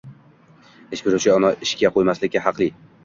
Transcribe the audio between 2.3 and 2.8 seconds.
haqli